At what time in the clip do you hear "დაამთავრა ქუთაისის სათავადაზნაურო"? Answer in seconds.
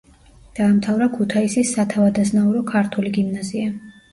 0.59-2.65